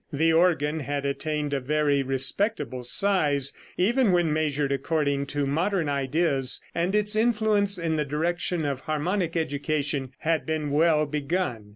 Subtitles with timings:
[0.11, 6.59] The organ had attained a very respectable size, even when measured according to modern ideas,
[6.73, 11.69] and its influence in the direction of harmonic education had been well begun.